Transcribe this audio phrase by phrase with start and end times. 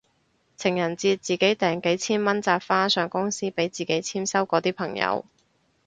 [0.57, 5.23] 情人節自己訂幾千蚊紮花上公司俾自己簽收嗰啲朋友